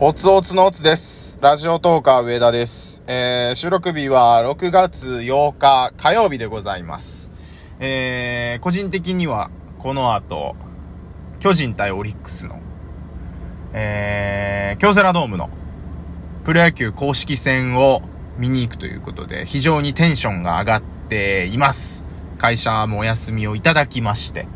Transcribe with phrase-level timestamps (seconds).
[0.00, 1.38] おつおつのおつです。
[1.40, 3.04] ラジオトーカー上田です。
[3.06, 7.30] えー、収録日は6月8日火曜日でございます。
[7.78, 10.56] えー、個人的にはこの後、
[11.38, 12.58] 巨人対オリックスの、
[13.72, 15.48] えー、京セラドームの
[16.42, 18.02] プロ野球公式戦を
[18.36, 22.04] 見に行くということで、非常にテンションが上がっています。
[22.38, 24.48] 会社もお休みをいただきまして、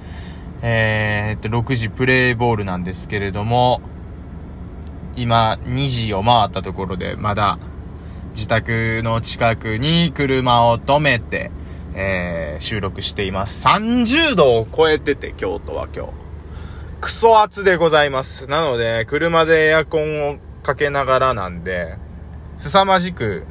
[0.63, 3.81] えー、っと、6時プレイボールなんですけれども、
[5.19, 7.59] 今2時を回ったところでまだ
[8.35, 11.51] 自宅の近くに車を止めて、
[11.95, 13.67] えー、収録しています。
[13.67, 16.13] 30度を超えてて京都は今日。
[17.01, 18.49] クソ暑でございます。
[18.49, 21.97] なので、車でエアコンをかけながらなんで、
[22.57, 23.45] 凄まじく、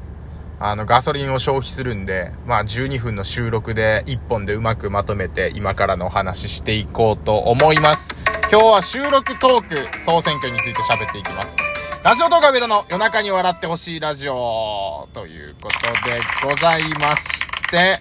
[0.60, 8.17] あの、ガソリンを消費するんで、まあ、12分の収録で1本でうまくまとめて、今からのお話ししていこうと思います。
[8.50, 11.58] 今日は収録トーク総選挙について喋っていきます。
[12.02, 15.78] ラジオトーク上田の夜中に笑ってほしいラジオということ
[16.10, 16.18] で
[16.50, 18.00] ございまして、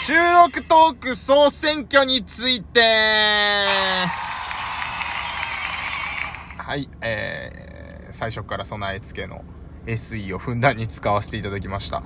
[0.00, 2.80] 収録トーク総選挙について、
[6.56, 9.44] はい、えー、最初から備え付けの
[9.84, 12.02] SE をふんだんに使わせていただきました。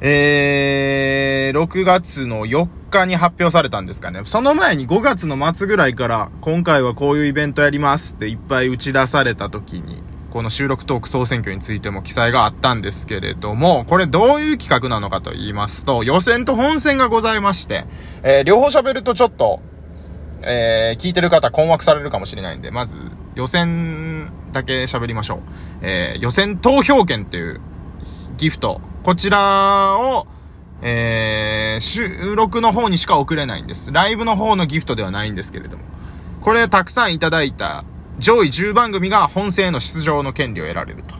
[0.00, 2.68] えー、6月の4
[3.00, 4.20] 日に発表されたんですかね。
[4.24, 17.84] その前に5月の末ぐらいから、今回はこういうイベントやりますっていっぱい打ち出された時に、この収録トーク総選挙についても記載があったんですけれども、これどういう企画なのかと言いますと、予選と本戦がございまして、
[18.22, 19.60] えー、両方喋るとちょっと、
[20.42, 22.98] えー、聞いてる方困惑されるかもしれないんで、まず、
[23.34, 25.38] 予選だけ喋りましょう。
[25.82, 27.60] えー、予選投票権っていう
[28.36, 28.80] ギフト。
[29.02, 30.26] こちらを、
[30.82, 31.35] えー、
[31.80, 33.92] 収録の方にしか送れないんです。
[33.92, 35.84] ライブの方のギフトではないんですけれども。
[36.40, 37.84] これたくさんいただいた
[38.18, 41.14] 上位10番組が本戦への出場の権利を得られると。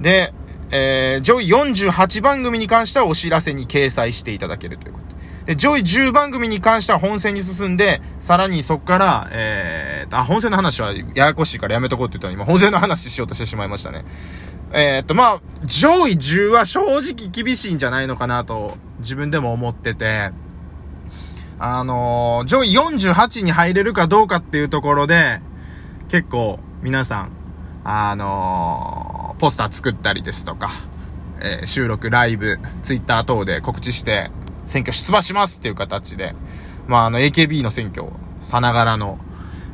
[0.00, 0.32] で、
[0.70, 5.06] えー、上位48番組に関してはお知らせに掲載していただけるということ。
[5.46, 14.04] で、上位10番組に関しては本戦に進んで、さらにそこから、えー、あ、本戦の話はややこしいからやめとこうって言ったのに、今本戦の話しようとしてしまいましたね。
[14.72, 20.30] えー、っと、まあ、上位10は正直厳しいんじゃないのかなと、自分でも思ってて、
[21.58, 25.40] あのー、上位48に入れるかどうかっていうところで、
[26.08, 27.30] 結構、皆さん、
[27.84, 30.70] あのー、ポスター作ったりですとか、
[31.40, 34.30] えー、収録、ライブ、ツイッター等で告知して、
[34.66, 36.34] 選挙出馬しますっていう形で、
[36.86, 38.08] まあ、あの、AKB の選挙
[38.40, 39.18] さながらの、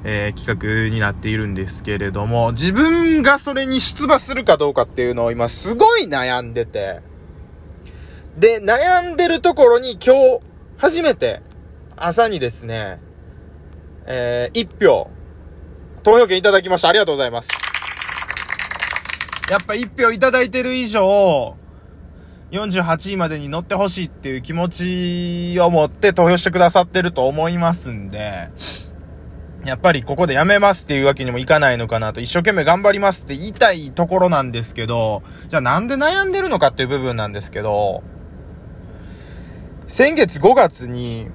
[0.04, 7.00] えー、企画になっているんですけれども、自分がそれに出馬するかどうかっていうのを今すごい悩んでて、
[8.36, 10.40] で、悩んでるところに今日、
[10.78, 11.42] 初めて、
[11.96, 12.98] 朝にですね、
[14.06, 15.10] えー、一票、
[16.02, 16.88] 投票権いただきました。
[16.88, 17.50] ありがとうございます。
[19.50, 21.56] やっぱ一票いただいてる以上、
[22.50, 24.68] 48位までに乗ってほしいっていう気持
[25.54, 28.48] ちを持って投票してくださってると思いますんで、
[29.64, 38.02] やっぱりここでやめますっていうわけにもいかないのかなと、一生懸命頑張りますって言いたいところなんですけど、じゃあなんで悩んでるのかっていう部分なんですけど、
[39.86, 41.28] 先月5月に、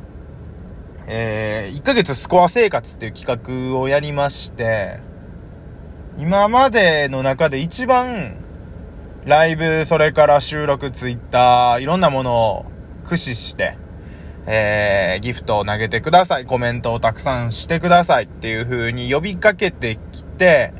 [1.08, 5.00] えー、1ヶ月スコア生活っていう企画をやりまして、
[6.18, 8.36] 今までの中で一番、
[9.26, 12.66] ライブ、それから収録、ツイッター、いろんなものを
[13.04, 13.78] 駆使して、
[14.50, 16.46] えー、ギフトを投げてください。
[16.46, 20.74] コメントをたくさんしてくださいっていう風に呼びかけてきて、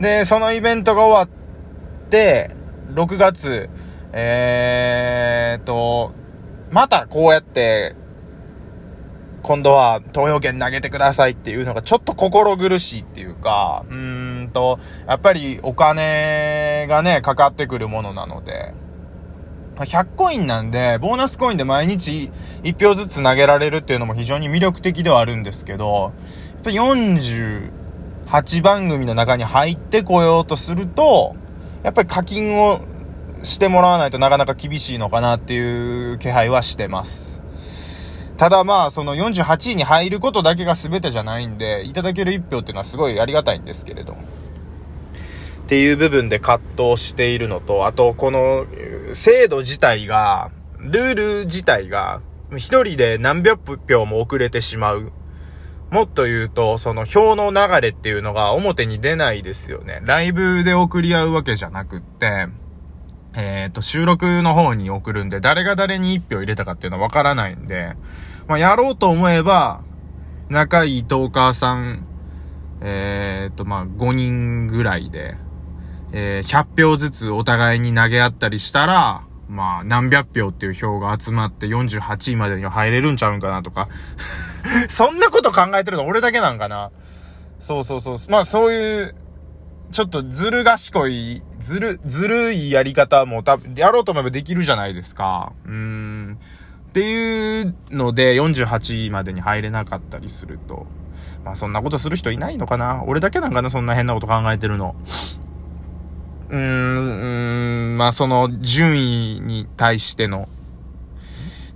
[0.00, 2.50] で、そのイベントが終わって、
[2.94, 3.68] 6月、
[4.12, 6.12] えーと、
[6.70, 7.94] またこうやって、
[9.42, 18.72] 今度は投票権投げてくださいっていうのがちょっと心苦しいっていうか、うーんと、やっぱりお金がね、かかってくるものなので、
[19.82, 22.30] 100コインなんで、ボーナスコインで毎日
[22.62, 26.12] 1票ずつ投げられるっていうのも非常に魅力的ではあるんですけど、
[26.54, 31.34] やっぱ48番組の中に入ってこようとすると、
[31.82, 32.80] やっぱり課金を
[33.42, 37.42] してもらわないとなかなか厳しいのかなっていう気配はしてます。
[38.36, 44.14] ただまあ、その48位に入ることだけが全てじゃないんで、いただける1票っていうのはすごいありがたいんですけれど。
[44.14, 44.16] っ
[45.66, 48.66] ていう部分で葛藤しているのと、あと、この、
[49.14, 52.20] 制度自体が、ルール自体が、
[52.52, 55.12] 一人で何百票も遅れてしまう。
[55.90, 60.00] もっと言うと、その票の流れっていうのが表に出ないですよね。
[60.04, 62.48] ライブで送り合うわけじゃなくって、
[63.36, 67.94] えっ、ー、と、収録の方に送るんで、誰が誰に一票入れたかっていうのはわからないんで、
[68.46, 69.82] まあ、やろうと思えば、
[70.48, 72.06] 仲いいトーカーさん、
[72.80, 75.36] えー、っと、まあ、5人ぐらいで、
[76.16, 83.88] えー、100票ずつお互いに投げ合ったりしたら、まあ、何百票っていう票が集まって48位までには入れるんちゃうんかなとか。
[84.88, 86.92] そんなこと考えてるの俺だけなんかな。
[87.58, 88.16] そうそうそう。
[88.30, 89.14] まあ、そういう、
[89.90, 95.52] ちょっとずる賢い、ずる、ずるいやり方も多分、やろうと思えばできるじゃないですか。
[95.66, 96.38] うーん。
[96.90, 100.86] っていうので、48位までに入れなかったりすると。
[101.44, 104.94] まあ、そんなことする人いないのかな俺だけなんかなそんな変なこと考えてるの。
[106.50, 110.48] うーん、まあその順位に対しての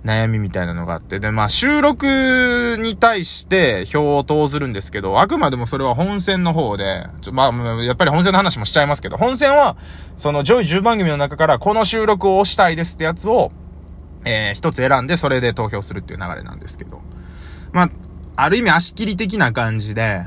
[0.05, 2.05] 悩みみたいなのがあって、で、まあ収録
[2.79, 9.75] に対して票を投ずるんですけど、あくまでもそれは本戦の方で、ちょまあ、やっぱり本戦の話もしちゃいますけど、本戦は、
[10.17, 13.51] その上位10番組の中からこの収録を押したいですってやつを、
[14.25, 17.01] えー、一つ選んでそれで投票するっていう流れなんですけど、
[17.71, 17.89] まあ、
[18.35, 20.25] ある意味足切り的な感じで、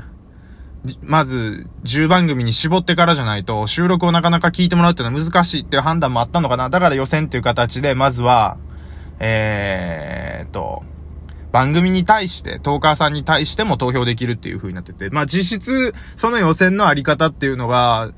[1.01, 6.69] まず、10番組に絞ってからじゃないと、収録をなかなか聞いてもらうっていうのは難しいっていう判断もあったのかな。
[6.69, 8.57] だから予選っていう形で、まずは、
[9.19, 10.83] えー、と、
[11.53, 18.11] 番組に対して、トーカーさんに対しても投票できるっていう風になってて、まあ実質、その予選のあり方っていうのが、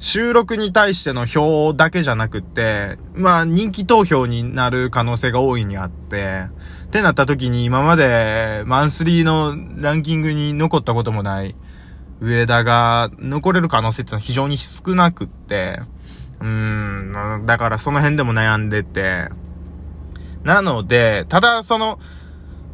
[0.00, 6.46] 収録に対しての票だけじゃなくって、まあ人気投票になる可能性が大いにあって、
[6.86, 11.54] ってなった時に今までマンスリーのランキングに残ったこともない、
[12.20, 15.80] 上田が残れる可能性っていうのは非常に少なくって、
[16.40, 19.28] うーん、だからその辺でも悩んでて、
[20.44, 21.98] なので、ただその、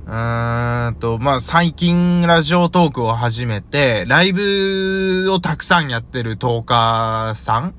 [0.07, 7.75] うーんと、まあ、最近ラジオトークを始めて、ライブをたくさんやってるトーカーさん。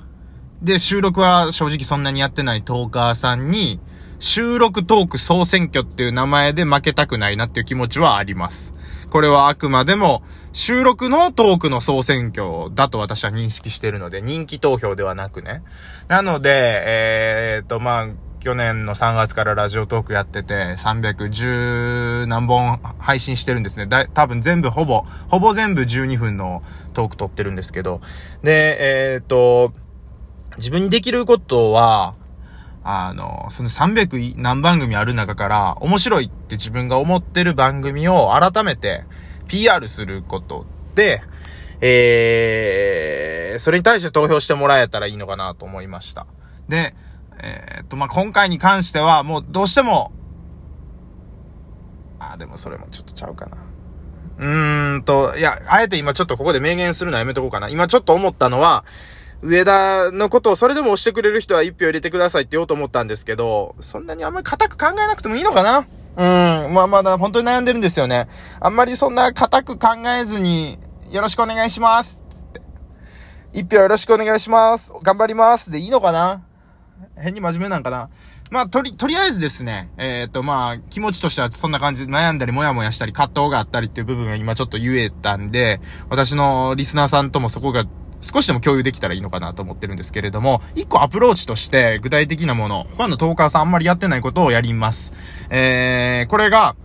[0.62, 3.80] で、収録は正直そんなにやってないトーカーさんに、
[4.19, 8.74] 収録トーク総選挙っていう名前で負けたくないなっていう気持ちはあります。
[9.10, 10.24] これはあくまでも
[10.54, 15.64] 収録のトークの総選挙だと私は認識してるので、人気投票ではなくね。
[16.08, 16.50] なので、
[16.86, 18.08] えー、っと、まあ、
[18.40, 23.88] 去年の3月からラジオトークやってて、310何本配信してるんですね。
[23.88, 28.02] だ多分全部ほぼ、ほぼ全部12分のトーク撮ってるんですけど。
[28.44, 29.74] で、えー、っと、
[30.58, 32.16] 自分にできることは、
[32.89, 39.04] あの、その300何番組ある中から、面白いって自分が思ってる番組を改めて
[39.50, 41.22] PR することで、
[41.81, 46.28] えー、それに対して投票してもらえたらいいのかなと思いました。
[46.69, 46.95] で、
[47.44, 50.13] えー、っと、まあ、今回に関しては、もうどうしても、
[52.19, 53.57] あ、でもそれもちょっとちゃうかな。
[54.38, 57.68] うーんと、いや、あえて今ちょっとここで明言するのはやめとこうかな。
[57.68, 58.86] 今ちょっと思ったのは、
[59.42, 65.88] 上田のことをそれでも押してくれる人は一票入れてくださいって言おうと思ったんですけど、そんなにあんまり固く考えなくてもいいのかな？
[66.18, 68.28] うん、まあまだ本当に悩んでるんですよね。
[68.60, 69.89] あんまりそんな固く考
[70.19, 70.80] えずに、
[71.12, 72.62] よろしくお願いしますつって。
[73.54, 74.92] 一票よろしくお願いします。
[75.04, 75.72] 頑張ります。
[75.72, 76.44] でいいのかな？
[77.16, 78.10] 変に真面目なんかな？
[78.50, 82.07] まあ、とり、とりあえずですね、えっ、ー、と、まあ、気持ちとしてはそんな感じ。
[82.07, 87.83] で悩んだり、もやもやしたり、葛藤があったりっていう部分が今ちょっと言えたんで、私のリスナーさんともそこが
[88.19, 95.14] 少しでも共有できたらいいのかなと思ってるんですけれども、一個アプローチとして具体的なもの、他のトーカーさんあんまりやってないことをやります。
[95.50, 96.75] えー、これが、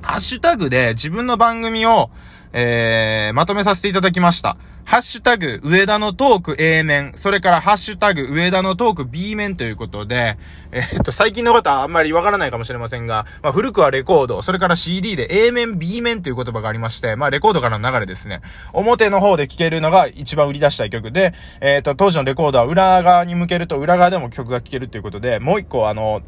[0.00, 2.10] ハッシュタグで自分の番組を、
[2.52, 4.56] えー、まとめさせていただきました。
[4.84, 10.36] ハッシュタグ、上田のトーク A 面、それからハッシュタグ、上田のトーク B 面ということで、
[10.70, 18.42] え、っと、最近の方はあんまりわからないかもしれませんが、まあ、古くはレコード、それから CD で A 面、B 面という言葉がありまして、まあ、レコードからの流れですね。
[18.72, 26.20] 表の方で聴けるのが一番売り出したい曲で、え、っと、当時のレコードは裏側に向けると裏側でも曲が聴けるということで、もう一個あの、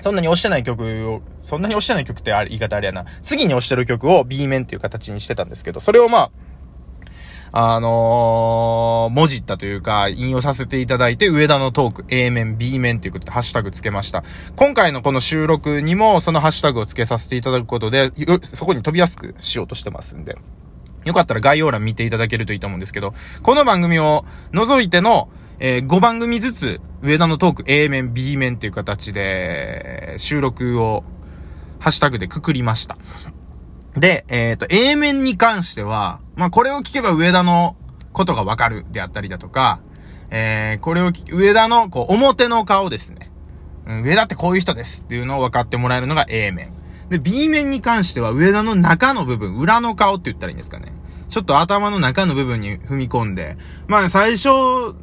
[0.00, 3.04] そんなに押してない曲を、そんなに押してない曲ってあ言い方あれやな。
[3.22, 6.30] 次に押してる曲を B 面っていう形にしてたんですけど、それをまあ、
[7.54, 14.24] あのー、文字ったというか、引用させていただいて、上田のトーク、A 面、B 面ということで、ハッシュタグつけました。
[14.56, 20.38] 今回のこの収録にも、そのハッシュタグをつけさせていただくことで、そこに飛びやすくしようとしてますんで。
[21.04, 25.28] よかったら概要欄見ていただけるといいと思うんですけど、この番組を除いての、
[25.58, 31.04] えー、5番組ずつ、上田のトーク A 面、B 面っていう形で、収録を、
[31.80, 32.96] ハッシュタグでくくりました。
[33.96, 37.76] で、えっ、ー、と、A 面に関しては、まあ、これを聞けば上田の
[38.12, 39.80] ことがわかるであったりだとか、
[40.30, 43.30] えー、これを、上田の、こう、表の顔ですね。
[43.86, 46.72] うん、上田ってこういう人ですっていうのを分かってもらえるのが A 面。
[47.10, 50.92] で、B 面に関しては上田の中の部分、裏の顔って言ったらいいんですかね。
[51.28, 53.56] ちょっと頭の中の部分に踏み込んで、
[53.86, 54.48] まあ最初、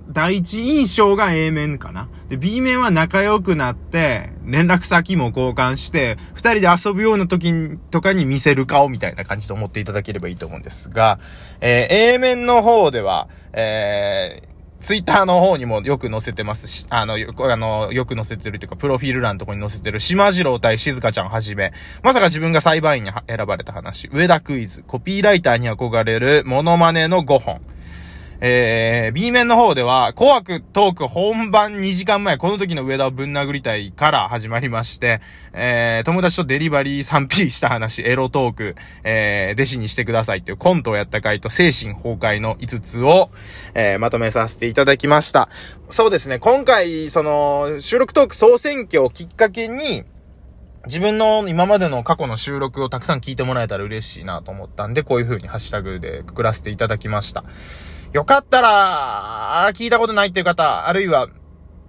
[0.10, 2.08] 第一印象が A 面かな。
[2.30, 7.54] で、B 面は仲良くなって、連絡先も交換して、二人で遊ぶような時
[7.92, 11.20] とかに見せる顔みたいな感じと思っていただければいいと思うんですが、
[11.62, 14.50] えー、A 面の方では、えー、
[14.82, 27.62] ツイッターの方にもよく載せてますし、あの、よあの、よく載せてるというか、プロフィール欄のとこに載せてる、島次郎対静香ちゃんはじめ、まさか自分が裁判員に選ばれた話、上田クイズ、コピーライターに憧れるモノマネの5本、
[28.42, 35.20] えー、B 面の方では、紅白トーク本番2時間前、この時の上田をぶん殴りたいから始まりまして、
[35.52, 43.30] えー、友達とデリバリー 3P した話、エロトーク、えー、弟子にしてくださいっていうコントをやった回と精神崩壊の5つを、
[43.74, 45.50] えー、まとめさせていただきました。
[45.90, 50.06] そうですね、今回、その、収録トーク総選挙をきっかけに、
[50.86, 57.44] 自分の今までの過去の収録をたくさん聞いてもらえたら嬉しいなと思ったんで、こういう風にハッシュタグでくくらせていただきました。
[58.12, 61.28] よかったら、聞いたことないっていう方、あるいは、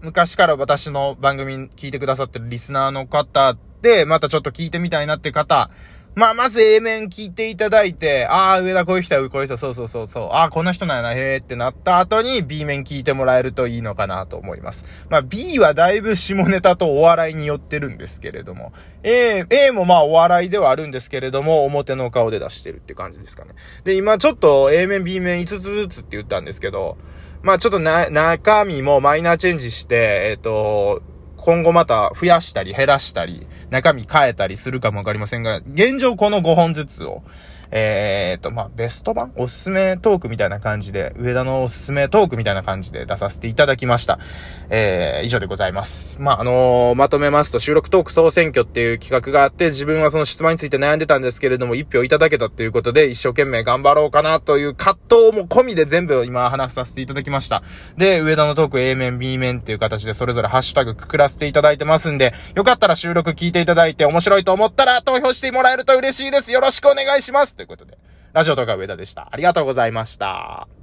[0.02, 5.70] 昔から私の番組聞いてくださってるリスナーの方で、またちょっと聞いてみたいなっていう方、
[6.16, 15.06] まあ、まず A 面聞いていただいて、ああ、上田こういう人はこういう人、そうそうそうそう、ああ、こんな人なんやな、へえってなった後に B 面聞いてもらえるといいのかなと思います。
[15.08, 18.72] まあ、B はだいぶ下ネタとお笑いによってるんですけれども、
[19.04, 23.52] A、A もまあお笑いではあるんですけれども、表の顔で出してるって感じですかね。
[23.84, 26.98] で、今ちょっと A 面、B 面5つずつって言ったんですけど、
[27.42, 31.02] まあちょっとな、中身もマイナーチェンジして、えっ、ー、と、
[31.40, 37.23] 今後また増やしたり減らしたり、中身変えたりするかもわかりませんが、現状この5本ずつを、
[37.70, 44.18] えー、と、まあ、ベスト版おすすめトークみたいな感じで、上田のおすすめトークみたいな感じで出させていただきました。
[44.68, 46.20] えー、以上でございます。
[46.20, 57.62] まあ、あのー、まとめますと、収録トーク総選挙っていう企画があって、自分はその質問について悩んでたんですけれども、一票いただけたっていうことで、一生懸命頑張ろうかなという葛藤も込みで全部今話させていただきました。
[57.96, 66.52] で、上田のトーク A 面、B 面っていう形でそれぞれハッシュタグくくらせていただいてますんで、よかったら収録聞いていただいて面白いと思ったら投票してもらえると嬉しいです。
[66.52, 67.98] よろしくお願いしますということで、
[68.32, 69.28] ラジオとか上田でした。
[69.30, 70.79] ありがとうございました。